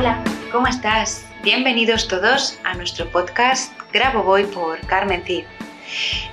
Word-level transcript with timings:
Hola, 0.00 0.24
¿cómo 0.50 0.66
estás? 0.66 1.26
Bienvenidos 1.42 2.08
todos 2.08 2.58
a 2.64 2.72
nuestro 2.72 3.06
podcast 3.10 3.70
Grabo 3.92 4.22
Voy 4.22 4.44
por 4.44 4.80
Carmen 4.86 5.22
Cid. 5.26 5.44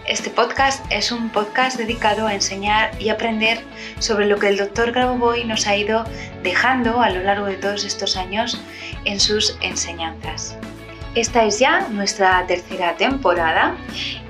Este 0.07 0.29
podcast 0.29 0.85
es 0.89 1.11
un 1.11 1.29
podcast 1.29 1.77
dedicado 1.77 2.27
a 2.27 2.33
enseñar 2.33 2.91
y 2.97 3.09
aprender 3.09 3.61
sobre 3.99 4.25
lo 4.25 4.39
que 4.39 4.47
el 4.47 4.55
doctor 4.55 4.93
Grabovoi 4.93 5.43
nos 5.43 5.67
ha 5.67 5.75
ido 5.75 6.05
dejando 6.43 7.01
a 7.01 7.09
lo 7.09 7.21
largo 7.23 7.47
de 7.47 7.57
todos 7.57 7.83
estos 7.83 8.15
años 8.15 8.57
en 9.03 9.19
sus 9.19 9.57
enseñanzas. 9.59 10.57
Esta 11.13 11.43
es 11.43 11.59
ya 11.59 11.89
nuestra 11.89 12.47
tercera 12.47 12.95
temporada 12.95 13.75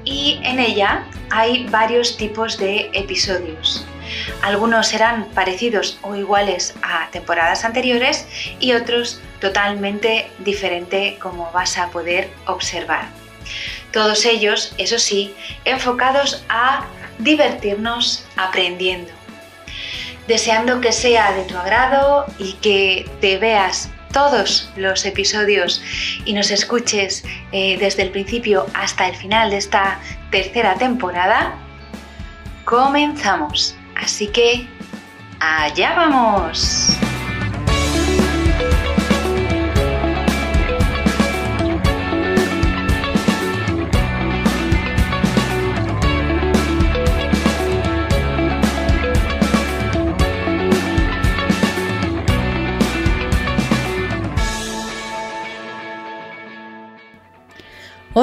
y 0.03 0.39
en 0.41 0.57
ella 0.57 1.03
hay 1.29 1.67
varios 1.67 2.17
tipos 2.17 2.57
de 2.57 2.89
episodios. 2.93 3.85
Algunos 4.41 4.87
serán 4.87 5.25
parecidos 5.35 5.99
o 6.01 6.15
iguales 6.15 6.73
a 6.81 7.09
temporadas 7.11 7.65
anteriores 7.65 8.27
y 8.59 8.73
otros 8.73 9.21
totalmente 9.39 10.29
diferente 10.39 11.17
como 11.21 11.51
vas 11.51 11.77
a 11.77 11.89
poder 11.89 12.29
observar. 12.45 13.09
Todos 13.91 14.25
ellos, 14.25 14.73
eso 14.77 14.99
sí, 14.99 15.33
enfocados 15.65 16.43
a 16.49 16.85
divertirnos 17.19 18.25
aprendiendo. 18.35 19.11
Deseando 20.27 20.81
que 20.81 20.91
sea 20.91 21.31
de 21.31 21.43
tu 21.43 21.57
agrado 21.57 22.25
y 22.37 22.53
que 22.53 23.09
te 23.21 23.37
veas 23.37 23.89
todos 24.11 24.69
los 24.75 25.05
episodios 25.05 25.81
y 26.25 26.33
nos 26.33 26.51
escuches 26.51 27.23
eh, 27.51 27.77
desde 27.77 28.03
el 28.03 28.11
principio 28.11 28.65
hasta 28.73 29.07
el 29.07 29.15
final 29.15 29.51
de 29.51 29.57
esta 29.57 29.99
tercera 30.31 30.75
temporada, 30.75 31.55
comenzamos. 32.65 33.75
Así 33.95 34.27
que, 34.27 34.67
allá 35.39 35.93
vamos. 35.95 36.97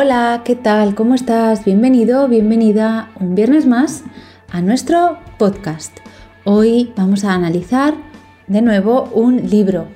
Hola, 0.05 0.43
¿qué 0.45 0.55
tal? 0.55 0.95
¿Cómo 0.95 1.15
estás? 1.15 1.65
Bienvenido, 1.65 2.29
bienvenida 2.29 3.11
un 3.19 3.35
viernes 3.35 3.65
más 3.65 4.05
a 4.51 4.61
nuestro 4.61 5.17
podcast. 5.39 5.97
Hoy 6.45 6.93
vamos 6.95 7.25
a 7.25 7.33
analizar 7.33 7.95
de 8.47 8.61
nuevo 8.61 9.05
un 9.15 9.49
libro. 9.49 9.89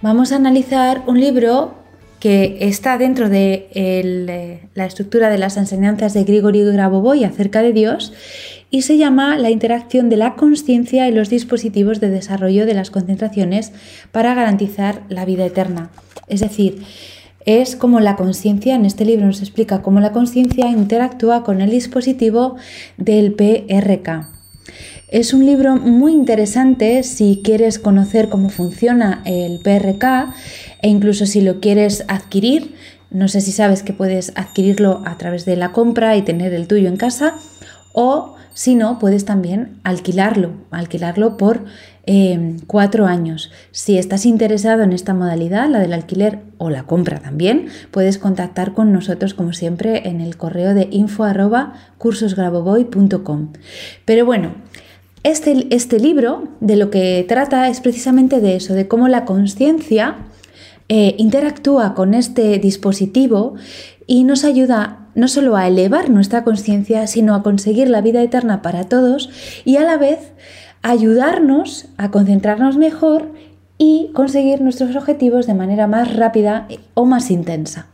Vamos 0.00 0.32
a 0.32 0.36
analizar 0.36 1.04
un 1.06 1.20
libro 1.20 1.76
que 2.18 2.56
está 2.62 2.98
dentro 2.98 3.28
de 3.28 3.68
eh, 3.74 4.68
la 4.74 4.86
estructura 4.86 5.30
de 5.30 5.38
las 5.38 5.56
enseñanzas 5.56 6.14
de 6.14 6.24
Grigori 6.24 6.64
Grabovoi 6.64 7.22
acerca 7.22 7.62
de 7.62 7.72
Dios 7.72 8.12
y 8.70 8.82
se 8.82 8.96
llama 8.96 9.38
La 9.38 9.50
interacción 9.50 10.08
de 10.08 10.16
la 10.16 10.34
conciencia 10.34 11.06
y 11.06 11.12
los 11.12 11.30
dispositivos 11.30 12.00
de 12.00 12.10
desarrollo 12.10 12.66
de 12.66 12.74
las 12.74 12.90
concentraciones 12.90 13.72
para 14.10 14.34
garantizar 14.34 15.02
la 15.08 15.24
vida 15.24 15.46
eterna. 15.46 15.90
Es 16.26 16.40
decir, 16.40 16.82
es 17.46 17.76
como 17.76 18.00
la 18.00 18.16
conciencia, 18.16 18.74
en 18.74 18.84
este 18.84 19.04
libro 19.04 19.26
nos 19.26 19.40
explica 19.40 19.82
cómo 19.82 20.00
la 20.00 20.12
conciencia 20.12 20.68
interactúa 20.68 21.42
con 21.42 21.60
el 21.60 21.70
dispositivo 21.70 22.56
del 22.96 23.34
PRK. 23.34 24.28
Es 25.08 25.34
un 25.34 25.44
libro 25.44 25.76
muy 25.76 26.12
interesante 26.12 27.02
si 27.02 27.42
quieres 27.44 27.78
conocer 27.78 28.28
cómo 28.28 28.48
funciona 28.48 29.22
el 29.26 29.58
PRK 29.58 30.34
e 30.80 30.88
incluso 30.88 31.26
si 31.26 31.42
lo 31.42 31.60
quieres 31.60 32.04
adquirir. 32.08 32.74
No 33.10 33.28
sé 33.28 33.42
si 33.42 33.52
sabes 33.52 33.82
que 33.82 33.92
puedes 33.92 34.32
adquirirlo 34.36 35.02
a 35.04 35.18
través 35.18 35.44
de 35.44 35.56
la 35.56 35.72
compra 35.72 36.16
y 36.16 36.22
tener 36.22 36.54
el 36.54 36.66
tuyo 36.66 36.88
en 36.88 36.96
casa 36.96 37.34
o 37.92 38.36
si 38.54 38.74
no, 38.74 38.98
puedes 38.98 39.24
también 39.24 39.80
alquilarlo, 39.82 40.52
alquilarlo 40.70 41.38
por 41.38 41.64
cuatro 42.66 43.06
años. 43.06 43.50
Si 43.70 43.96
estás 43.96 44.26
interesado 44.26 44.82
en 44.82 44.92
esta 44.92 45.14
modalidad, 45.14 45.68
la 45.68 45.78
del 45.78 45.92
alquiler 45.92 46.40
o 46.58 46.68
la 46.68 46.82
compra 46.84 47.20
también, 47.20 47.68
puedes 47.90 48.18
contactar 48.18 48.74
con 48.74 48.92
nosotros 48.92 49.34
como 49.34 49.52
siempre 49.52 50.08
en 50.08 50.20
el 50.20 50.36
correo 50.36 50.74
de 50.74 50.88
info 50.90 51.24
Pero 54.04 54.26
bueno, 54.26 54.54
este, 55.22 55.66
este 55.70 56.00
libro 56.00 56.48
de 56.60 56.76
lo 56.76 56.90
que 56.90 57.24
trata 57.28 57.68
es 57.68 57.80
precisamente 57.80 58.40
de 58.40 58.56
eso, 58.56 58.74
de 58.74 58.88
cómo 58.88 59.06
la 59.06 59.24
conciencia 59.24 60.16
eh, 60.88 61.14
interactúa 61.18 61.94
con 61.94 62.14
este 62.14 62.58
dispositivo 62.58 63.54
y 64.08 64.24
nos 64.24 64.44
ayuda 64.44 65.06
no 65.14 65.28
solo 65.28 65.56
a 65.56 65.68
elevar 65.68 66.10
nuestra 66.10 66.42
conciencia, 66.42 67.06
sino 67.06 67.34
a 67.34 67.42
conseguir 67.42 67.88
la 67.88 68.00
vida 68.00 68.22
eterna 68.22 68.62
para 68.62 68.84
todos 68.84 69.30
y 69.64 69.76
a 69.76 69.82
la 69.84 69.96
vez 69.96 70.18
ayudarnos 70.82 71.86
a 71.96 72.10
concentrarnos 72.10 72.76
mejor 72.76 73.30
y 73.78 74.10
conseguir 74.12 74.60
nuestros 74.60 74.94
objetivos 74.94 75.46
de 75.46 75.54
manera 75.54 75.86
más 75.86 76.14
rápida 76.14 76.68
o 76.94 77.04
más 77.04 77.30
intensa. 77.30 77.86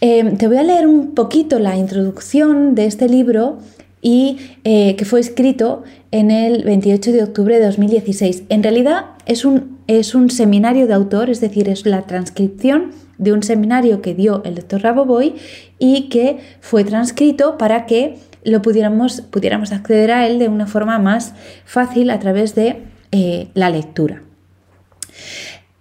Em, 0.00 0.36
te 0.38 0.48
voy 0.48 0.56
a 0.56 0.62
leer 0.62 0.86
un 0.86 1.14
poquito 1.14 1.58
la 1.58 1.76
introducción 1.76 2.74
de 2.74 2.86
este 2.86 3.08
libro 3.08 3.58
y 4.00 4.38
eh, 4.64 4.96
que 4.96 5.04
fue 5.04 5.20
escrito 5.20 5.84
en 6.10 6.30
el 6.30 6.64
28 6.64 7.12
de 7.12 7.22
octubre 7.22 7.58
de 7.58 7.66
2016. 7.66 8.44
En 8.48 8.62
realidad 8.62 9.06
es 9.26 9.44
un, 9.44 9.78
es 9.86 10.14
un 10.14 10.30
seminario 10.30 10.86
de 10.86 10.94
autor, 10.94 11.28
es 11.28 11.40
decir, 11.40 11.68
es 11.68 11.84
la 11.84 12.02
transcripción 12.02 12.92
de 13.18 13.34
un 13.34 13.42
seminario 13.42 14.00
que 14.00 14.14
dio 14.14 14.42
el 14.44 14.54
doctor 14.54 14.82
Raboboy 14.82 15.34
y 15.78 16.08
que 16.08 16.38
fue 16.60 16.84
transcrito 16.84 17.58
para 17.58 17.84
que 17.84 18.16
lo 18.44 18.62
pudiéramos, 18.62 19.20
pudiéramos 19.22 19.72
acceder 19.72 20.10
a 20.10 20.26
él 20.26 20.38
de 20.38 20.48
una 20.48 20.66
forma 20.66 20.98
más 20.98 21.34
fácil 21.64 22.10
a 22.10 22.18
través 22.18 22.54
de 22.54 22.82
eh, 23.12 23.48
la 23.54 23.70
lectura. 23.70 24.22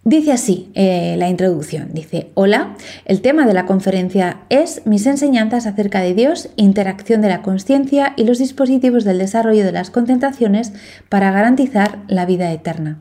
Dice 0.05 0.31
así 0.31 0.71
eh, 0.75 1.15
la 1.17 1.29
introducción, 1.29 1.89
dice, 1.93 2.31
hola, 2.33 2.75
el 3.05 3.21
tema 3.21 3.45
de 3.45 3.53
la 3.53 3.65
conferencia 3.65 4.39
es 4.49 4.81
mis 4.85 5.05
enseñanzas 5.05 5.67
acerca 5.67 5.99
de 5.99 6.13
Dios, 6.13 6.49
interacción 6.55 7.21
de 7.21 7.27
la 7.27 7.41
conciencia 7.41 8.13
y 8.15 8.23
los 8.23 8.39
dispositivos 8.39 9.03
del 9.03 9.19
desarrollo 9.19 9.65
de 9.65 9.73
las 9.73 9.91
concentraciones 9.91 10.73
para 11.09 11.31
garantizar 11.31 11.99
la 12.07 12.25
vida 12.25 12.51
eterna. 12.51 12.99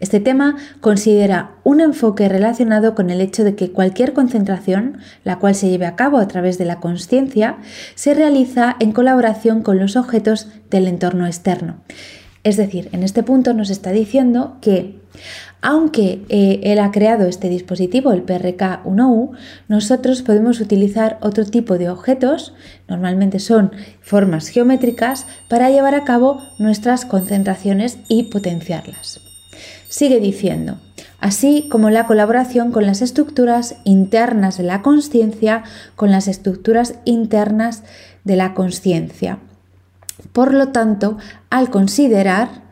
Este 0.00 0.20
tema 0.20 0.56
considera 0.80 1.52
un 1.64 1.80
enfoque 1.80 2.28
relacionado 2.28 2.94
con 2.94 3.10
el 3.10 3.20
hecho 3.20 3.44
de 3.44 3.54
que 3.54 3.72
cualquier 3.72 4.12
concentración, 4.12 4.98
la 5.24 5.38
cual 5.38 5.54
se 5.54 5.68
lleve 5.68 5.86
a 5.86 5.96
cabo 5.96 6.18
a 6.18 6.28
través 6.28 6.58
de 6.58 6.64
la 6.64 6.80
conciencia, 6.80 7.58
se 7.94 8.14
realiza 8.14 8.76
en 8.80 8.92
colaboración 8.92 9.62
con 9.62 9.78
los 9.78 9.96
objetos 9.96 10.48
del 10.70 10.86
entorno 10.86 11.26
externo. 11.26 11.76
Es 12.46 12.56
decir, 12.56 12.88
en 12.92 13.02
este 13.02 13.24
punto 13.24 13.54
nos 13.54 13.70
está 13.70 13.90
diciendo 13.90 14.58
que 14.60 15.00
aunque 15.60 16.24
eh, 16.28 16.60
él 16.62 16.78
ha 16.78 16.92
creado 16.92 17.26
este 17.26 17.48
dispositivo, 17.48 18.12
el 18.12 18.24
PRK-1U, 18.24 19.32
nosotros 19.66 20.22
podemos 20.22 20.60
utilizar 20.60 21.18
otro 21.22 21.44
tipo 21.44 21.76
de 21.76 21.90
objetos, 21.90 22.54
normalmente 22.86 23.40
son 23.40 23.72
formas 24.00 24.46
geométricas, 24.46 25.26
para 25.48 25.70
llevar 25.70 25.96
a 25.96 26.04
cabo 26.04 26.40
nuestras 26.60 27.04
concentraciones 27.04 27.98
y 28.08 28.24
potenciarlas. 28.24 29.25
Sigue 29.88 30.20
diciendo, 30.20 30.78
así 31.20 31.68
como 31.70 31.90
la 31.90 32.06
colaboración 32.06 32.72
con 32.72 32.86
las 32.86 33.02
estructuras 33.02 33.76
internas 33.84 34.58
de 34.58 34.64
la 34.64 34.82
conciencia, 34.82 35.64
con 35.94 36.10
las 36.10 36.28
estructuras 36.28 36.94
internas 37.04 37.82
de 38.24 38.36
la 38.36 38.54
conciencia. 38.54 39.38
Por 40.32 40.54
lo 40.54 40.68
tanto, 40.68 41.18
al 41.50 41.70
considerar 41.70 42.65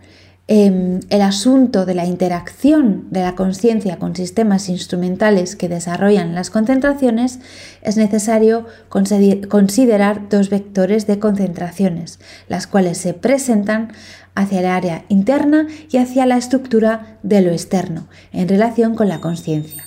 em, 0.46 1.00
el 1.11 1.23
asunto 1.23 1.87
de 1.87 1.94
la 1.94 2.05
interacción 2.05 3.06
de 3.11 3.23
la 3.23 3.35
conciencia 3.35 3.99
con 3.99 4.14
sistemas 4.14 4.69
instrumentales 4.69 5.56
que 5.56 5.69
desarrollan 5.69 6.35
las 6.35 6.50
concentraciones, 6.50 7.41
es 7.82 7.96
necesario 7.96 8.67
considerar 8.88 10.29
dos 10.29 10.50
vectores 10.50 11.06
de 11.06 11.19
concentraciones, 11.19 12.19
las 12.49 12.67
cuales 12.67 12.99
se 12.99 13.14
presentan 13.14 13.93
hacia 14.35 14.61
el 14.61 14.67
área 14.67 15.05
interna 15.08 15.67
y 15.91 15.96
hacia 15.96 16.26
la 16.26 16.37
estructura 16.37 17.19
de 17.23 17.41
lo 17.41 17.50
externo, 17.52 18.08
en 18.32 18.49
relación 18.49 18.94
con 18.94 19.08
la 19.08 19.20
conciencia 19.20 19.85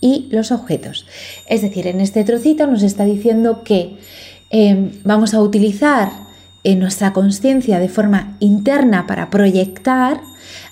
y 0.00 0.28
los 0.30 0.50
objetos. 0.50 1.06
Es 1.46 1.62
decir, 1.62 1.86
en 1.86 2.00
este 2.00 2.24
trocito 2.24 2.66
nos 2.66 2.82
está 2.82 3.04
diciendo 3.04 3.62
que 3.64 3.98
em, 4.50 4.92
vamos 5.04 5.34
a 5.34 5.42
utilizar 5.42 6.10
en 6.64 6.78
nuestra 6.78 7.12
conciencia 7.12 7.78
de 7.78 7.88
forma 7.88 8.36
interna 8.40 9.06
para 9.06 9.30
proyectar 9.30 10.20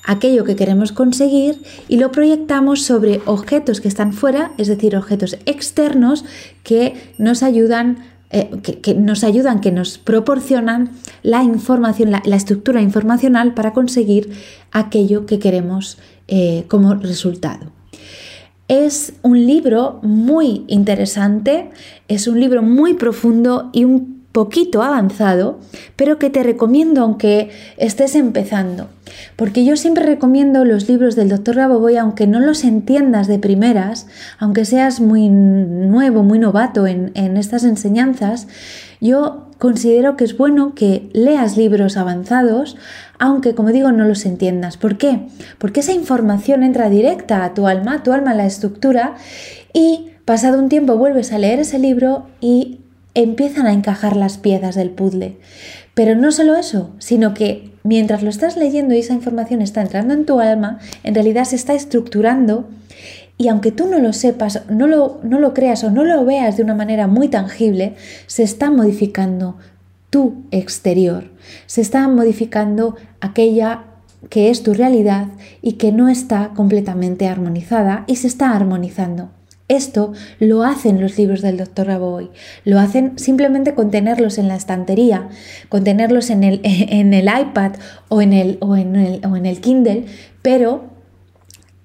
aquello 0.05 0.45
que 0.45 0.57
queremos 0.57 0.93
conseguir 0.93 1.63
y 1.89 1.99
lo 1.99 2.11
proyectamos 2.11 2.83
sobre 2.83 3.21
objetos 3.27 3.81
que 3.81 3.89
están 3.89 4.13
fuera, 4.13 4.53
es 4.59 4.69
decir, 4.69 4.97
objetos 4.97 5.39
externos 5.47 6.25
que 6.63 7.13
nos 7.19 7.43
ayudan 7.43 7.99
eh, 8.31 8.51
que, 8.83 8.95
nos 8.95 9.25
ayudan, 9.25 9.63
que 9.63 9.73
nos 9.73 9.97
proporcionan 9.97 10.91
la 11.23 11.43
información, 11.43 12.11
la, 12.11 12.37
estructura 12.37 12.83
informacional 12.83 13.55
para 13.55 13.73
conseguir 13.73 14.31
aquello 14.71 15.25
que 15.25 15.39
queremos 15.39 15.97
eh, 16.27 16.65
como 16.69 16.95
resultado. 16.95 17.73
Es 18.69 19.15
un 19.23 19.47
libro 19.47 19.99
muy 20.03 20.65
interesante, 20.69 21.71
es 22.09 22.29
un 22.29 22.39
libro 22.39 22.63
muy 22.63 22.93
profundo 22.93 23.71
y 23.73 23.85
un 23.85 24.18
poquito 24.33 24.83
avanzado, 24.83 25.59
pero 25.97 26.19
que 26.19 26.31
te 26.31 26.43
recomiendo 26.43 27.03
aunque 27.03 27.51
estés 27.77 28.15
empezando. 28.15 28.89
Porque 29.37 29.65
yo 29.65 29.77
siempre 29.77 30.05
recomiendo 30.05 30.65
los 30.65 30.89
libros 30.89 31.17
del 31.17 31.31
Dr. 31.31 31.57
Raboboy, 31.57 31.97
aunque 31.97 32.27
no 32.27 32.41
los 32.41 32.65
entiendas 32.65 33.27
de 33.27 33.39
primeras, 33.39 34.07
aunque 34.39 34.65
seas 34.65 35.01
muy 35.01 35.29
nuevo, 35.29 36.23
muy 36.23 36.39
novato 36.39 36.87
en, 36.87 37.11
en 37.15 37.37
estas 37.37 37.65
enseñanzas, 37.65 38.49
yo 39.01 39.49
considero 39.59 40.17
que 40.17 40.25
es 40.25 40.37
bueno 40.37 40.75
que 40.75 41.09
leas 41.13 41.57
libros 41.57 41.97
avanzados, 41.97 42.77
aunque 43.19 43.55
como 43.55 43.71
digo 43.71 43.93
no 43.93 44.05
los 44.05 44.27
entiendas. 44.27 44.77
¿Por 44.77 44.99
qué? 44.99 45.27
Porque 45.59 45.81
esa 45.81 45.93
información 45.93 46.63
entra 46.63 46.91
directa 46.91 47.45
a 47.45 47.55
tu 47.55 47.67
alma, 47.67 48.03
tu 48.03 48.13
alma 48.13 48.35
la 48.35 48.47
estructura 48.47 49.17
y 49.73 50.11
pasado 50.25 50.59
un 50.59 50.69
tiempo 50.69 50.97
vuelves 50.97 51.33
a 51.33 51.39
leer 51.39 51.59
ese 51.61 51.79
libro 51.79 52.27
y 52.41 52.81
empiezan 53.15 53.67
a 53.67 53.73
encajar 53.73 54.17
las 54.17 54.39
piezas 54.39 54.75
del 54.75 54.91
puzzle. 54.91 55.37
Pero 55.95 56.15
no 56.15 56.31
solo 56.31 56.57
eso, 56.57 56.91
sino 56.99 57.35
que 57.35 57.73
mientras 57.83 58.23
lo 58.23 58.31
estás 58.31 58.57
leyendo 58.57 58.95
y 58.95 58.99
esa 58.99 59.15
información 59.15 59.63
está 59.63 59.83
entrando 59.83 60.15
en 60.15 60.27
tu 60.27 60.41
alma, 60.41 60.79
en 61.03 61.15
realidad 61.15 61.45
se 61.45 61.57
está 61.57 61.75
estructurando 61.75 62.69
y 63.39 63.49
aunque 63.49 63.71
tú 63.71 63.87
no 63.87 64.01
lo 64.01 64.13
sepas, 64.13 64.63
no 64.69 64.89
lo, 64.89 65.21
no 65.23 65.39
lo 65.39 65.55
creas 65.55 65.85
o 65.85 65.91
no 65.91 66.05
lo 66.05 66.25
veas 66.25 66.57
de 66.57 66.65
una 66.65 66.75
manera 66.75 67.07
muy 67.07 67.29
tangible, 67.29 67.95
se 68.27 68.43
está 68.43 68.71
modificando 68.71 69.57
tu 70.11 70.43
exterior, 70.51 71.31
se 71.67 71.81
está 71.81 72.07
modificando 72.09 72.97
aquella 73.21 73.85
que 74.29 74.51
es 74.51 74.65
tu 74.65 74.75
realidad 74.75 75.29
y 75.63 75.75
que 75.75 75.93
no 75.93 76.09
está 76.09 76.51
completamente 76.55 77.29
armonizada 77.29 78.05
y 78.09 78.17
se 78.17 78.27
está 78.27 78.51
armonizando. 78.57 79.31
Esto 79.69 80.13
lo 80.41 80.65
hacen 80.65 81.01
los 81.01 81.19
libros 81.19 81.43
del 81.43 81.59
Dr. 81.59 81.87
Raboy, 81.87 82.31
lo 82.65 82.81
hacen 82.81 83.19
simplemente 83.19 83.75
con 83.75 83.91
tenerlos 83.91 84.39
en 84.39 84.49
la 84.49 84.57
estantería, 84.57 85.29
con 85.69 85.85
tenerlos 85.85 86.31
en 86.31 86.43
el, 86.43 86.61
iPad 87.41 87.73
o 88.09 88.23
en 88.23 88.33
el, 88.33 88.59
o 88.63 88.77
en 88.77 89.47
el 89.47 89.61
Kindle, 89.61 90.07
pero 90.41 90.85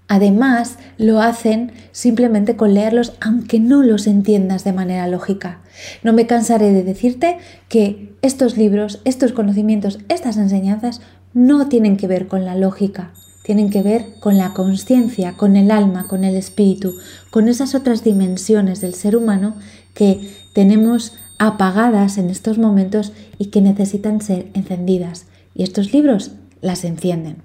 además 0.08 0.78
lo 0.98 1.22
hacen 1.22 1.74
simplemente 1.92 2.56
con 2.56 2.74
leerlos 2.74 3.14
aunque 3.20 3.60
no 3.60 3.84
los 3.84 4.08
entiendas 4.08 4.64
de 4.64 4.72
manera 4.72 5.08
lógica. 5.08 5.60
No 6.04 6.14
me 6.14 6.26
cansaré 6.26 6.72
de 6.72 6.84
decirte 6.84 7.38
que 7.68 8.16
estos 8.22 8.56
libros, 8.56 9.02
estos 9.04 9.34
conocimientos, 9.34 10.00
estas 10.08 10.38
enseñanzas 10.38 11.02
no 11.34 11.68
tienen 11.68 11.98
que 11.98 12.08
ver 12.08 12.28
con 12.28 12.46
la 12.46 12.56
lógica, 12.56 13.12
tienen 13.44 13.70
que 13.70 13.84
ver 13.84 14.06
con 14.20 14.38
la 14.38 14.54
conciencia, 14.54 15.34
con 15.34 15.56
el 15.56 15.70
alma, 15.70 16.08
con 16.08 16.24
el 16.24 16.36
espíritu, 16.36 16.96
con 17.30 17.48
esas 17.48 17.76
otras 17.76 18.04
dimensiones 18.04 18.82
del 18.82 18.96
ser 18.96 19.16
humano 19.16 19.56
que 19.94 20.32
tenemos 20.54 21.14
apagadas 21.38 22.18
en 22.18 22.30
estos 22.30 22.58
momentos 22.58 23.12
y 23.38 23.48
que 23.48 23.62
necesitan 23.62 24.22
ser 24.22 24.48
encendidas. 24.54 25.26
Y 25.54 25.64
estos 25.64 25.94
libros 25.94 26.32
las 26.62 26.86
encienden. 26.86 27.38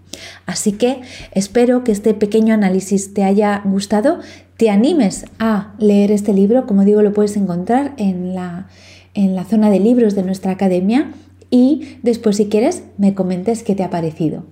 Así 0.46 0.72
que 0.72 1.00
espero 1.32 1.84
que 1.84 1.92
este 1.92 2.14
pequeño 2.14 2.54
análisis 2.54 3.12
te 3.12 3.24
haya 3.24 3.62
gustado, 3.64 4.20
te 4.56 4.70
animes 4.70 5.26
a 5.38 5.74
leer 5.78 6.12
este 6.12 6.32
libro, 6.32 6.66
como 6.66 6.84
digo, 6.84 7.02
lo 7.02 7.12
puedes 7.12 7.36
encontrar 7.36 7.94
en 7.98 8.34
la, 8.34 8.68
en 9.14 9.34
la 9.34 9.44
zona 9.44 9.70
de 9.70 9.80
libros 9.80 10.14
de 10.14 10.22
nuestra 10.22 10.52
academia 10.52 11.12
y 11.50 11.98
después 12.02 12.36
si 12.36 12.46
quieres 12.46 12.84
me 12.98 13.14
comentes 13.14 13.62
qué 13.62 13.74
te 13.74 13.82
ha 13.82 13.90
parecido. 13.90 14.44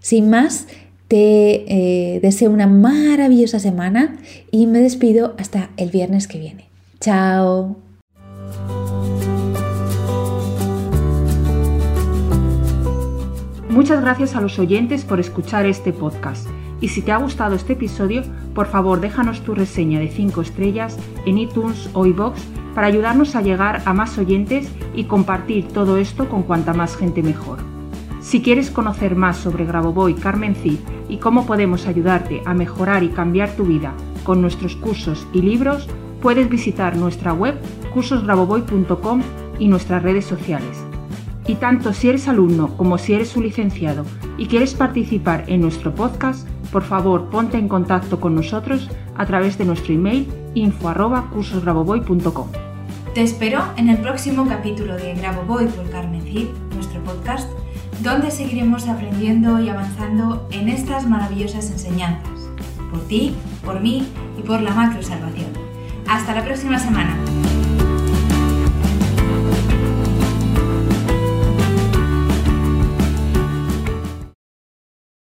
Sin 0.00 0.30
más, 0.30 0.66
te 1.08 1.64
eh, 2.14 2.20
deseo 2.20 2.50
una 2.50 2.66
maravillosa 2.66 3.58
semana 3.58 4.16
y 4.50 4.66
me 4.66 4.80
despido 4.80 5.34
hasta 5.38 5.70
el 5.76 5.90
viernes 5.90 6.26
que 6.26 6.38
viene. 6.38 6.68
Chao. 7.00 7.76
Muchas 13.68 14.00
gracias 14.00 14.34
a 14.34 14.40
los 14.40 14.58
oyentes 14.58 15.04
por 15.04 15.20
escuchar 15.20 15.66
este 15.66 15.92
podcast. 15.92 16.48
Y 16.80 16.88
si 16.88 17.02
te 17.02 17.12
ha 17.12 17.18
gustado 17.18 17.54
este 17.54 17.74
episodio, 17.74 18.22
por 18.54 18.66
favor 18.66 19.00
déjanos 19.00 19.42
tu 19.42 19.54
reseña 19.54 20.00
de 20.00 20.08
5 20.08 20.40
estrellas 20.40 20.96
en 21.26 21.38
iTunes 21.38 21.90
o 21.92 22.06
iBox 22.06 22.40
para 22.74 22.86
ayudarnos 22.86 23.36
a 23.36 23.42
llegar 23.42 23.82
a 23.84 23.92
más 23.92 24.18
oyentes 24.18 24.68
y 24.94 25.04
compartir 25.04 25.68
todo 25.68 25.98
esto 25.98 26.28
con 26.28 26.42
cuanta 26.42 26.74
más 26.74 26.96
gente 26.96 27.22
mejor. 27.22 27.75
Si 28.26 28.42
quieres 28.42 28.72
conocer 28.72 29.14
más 29.14 29.36
sobre 29.36 29.64
Grabovoi 29.64 30.14
Carmen 30.14 30.56
Cid 30.56 30.80
y 31.08 31.18
cómo 31.18 31.46
podemos 31.46 31.86
ayudarte 31.86 32.42
a 32.44 32.54
mejorar 32.54 33.04
y 33.04 33.10
cambiar 33.10 33.50
tu 33.50 33.62
vida 33.62 33.94
con 34.24 34.42
nuestros 34.42 34.74
cursos 34.74 35.28
y 35.32 35.42
libros, 35.42 35.88
puedes 36.20 36.48
visitar 36.48 36.96
nuestra 36.96 37.32
web 37.32 37.54
cursosgrabovoy.com 37.94 39.22
y 39.60 39.68
nuestras 39.68 40.02
redes 40.02 40.24
sociales. 40.24 40.76
Y 41.46 41.54
tanto 41.54 41.92
si 41.92 42.08
eres 42.08 42.26
alumno 42.26 42.76
como 42.76 42.98
si 42.98 43.14
eres 43.14 43.36
un 43.36 43.44
licenciado 43.44 44.04
y 44.36 44.46
quieres 44.46 44.74
participar 44.74 45.44
en 45.46 45.60
nuestro 45.60 45.94
podcast, 45.94 46.48
por 46.72 46.82
favor 46.82 47.30
ponte 47.30 47.58
en 47.58 47.68
contacto 47.68 48.18
con 48.18 48.34
nosotros 48.34 48.90
a 49.16 49.24
través 49.24 49.56
de 49.56 49.66
nuestro 49.66 49.94
email 49.94 50.26
info@cursosgrabovoy.com. 50.54 52.48
Te 53.14 53.22
espero 53.22 53.62
en 53.76 53.88
el 53.88 53.98
próximo 53.98 54.48
capítulo 54.48 54.96
de 54.96 55.14
Grabovoy 55.14 55.68
por 55.68 55.88
Carmen 55.90 56.22
Cid, 56.22 56.48
nuestro 56.74 57.00
podcast 57.04 57.48
donde 58.02 58.30
seguiremos 58.30 58.88
aprendiendo 58.88 59.60
y 59.60 59.68
avanzando 59.68 60.48
en 60.50 60.68
estas 60.68 61.06
maravillosas 61.06 61.70
enseñanzas, 61.70 62.48
por 62.90 63.06
ti, 63.06 63.34
por 63.64 63.80
mí 63.80 64.06
y 64.38 64.42
por 64.42 64.60
la 64.60 64.70
macro 64.70 65.02
salvación. 65.02 65.50
Hasta 66.08 66.34
la 66.34 66.44
próxima 66.44 66.78
semana. 66.78 67.16